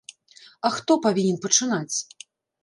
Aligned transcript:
А 0.69 0.71
хто 0.77 0.97
павінен 1.03 1.37
пачынаць? 1.45 1.95